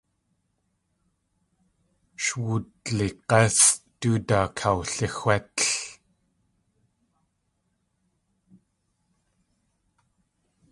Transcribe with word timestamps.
Sh 2.23 2.31
wudlig̲ásʼ 2.43 3.67
du 3.99 4.11
daa 4.27 4.47
kawlixwétl. 4.57 5.69